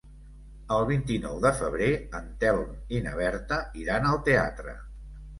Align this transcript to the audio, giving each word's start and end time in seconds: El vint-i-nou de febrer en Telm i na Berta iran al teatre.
El 0.75 0.83
vint-i-nou 0.91 1.35
de 1.43 1.49
febrer 1.59 1.89
en 2.19 2.31
Telm 2.43 2.71
i 2.99 3.01
na 3.09 3.13
Berta 3.19 3.59
iran 3.83 4.09
al 4.13 4.17
teatre. 4.31 4.75